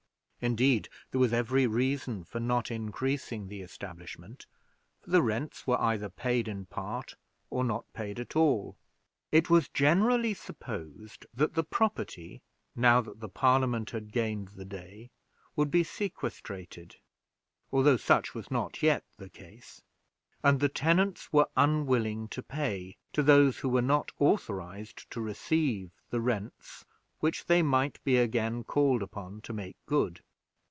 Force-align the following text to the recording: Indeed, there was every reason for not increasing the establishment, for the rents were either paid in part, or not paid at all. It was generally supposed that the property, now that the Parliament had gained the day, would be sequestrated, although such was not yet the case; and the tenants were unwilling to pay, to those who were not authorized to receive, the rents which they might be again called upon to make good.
Indeed, 0.43 0.89
there 1.11 1.21
was 1.21 1.33
every 1.33 1.67
reason 1.67 2.23
for 2.23 2.39
not 2.39 2.71
increasing 2.71 3.47
the 3.47 3.61
establishment, 3.61 4.47
for 4.99 5.11
the 5.11 5.21
rents 5.21 5.67
were 5.67 5.79
either 5.79 6.09
paid 6.09 6.47
in 6.47 6.65
part, 6.65 7.13
or 7.51 7.63
not 7.63 7.85
paid 7.93 8.19
at 8.19 8.35
all. 8.35 8.75
It 9.31 9.51
was 9.51 9.69
generally 9.69 10.33
supposed 10.33 11.27
that 11.35 11.53
the 11.53 11.63
property, 11.63 12.41
now 12.75 13.01
that 13.01 13.19
the 13.19 13.29
Parliament 13.29 13.91
had 13.91 14.11
gained 14.11 14.47
the 14.47 14.65
day, 14.65 15.11
would 15.55 15.69
be 15.69 15.83
sequestrated, 15.83 16.95
although 17.71 17.95
such 17.97 18.33
was 18.33 18.49
not 18.49 18.81
yet 18.81 19.03
the 19.17 19.29
case; 19.29 19.83
and 20.43 20.59
the 20.59 20.69
tenants 20.69 21.31
were 21.31 21.49
unwilling 21.55 22.27
to 22.29 22.41
pay, 22.41 22.97
to 23.13 23.21
those 23.21 23.59
who 23.59 23.69
were 23.69 23.79
not 23.79 24.11
authorized 24.17 25.07
to 25.11 25.21
receive, 25.21 25.91
the 26.09 26.19
rents 26.19 26.83
which 27.19 27.45
they 27.45 27.61
might 27.61 28.03
be 28.03 28.17
again 28.17 28.63
called 28.63 29.03
upon 29.03 29.39
to 29.41 29.53
make 29.53 29.75
good. 29.85 30.19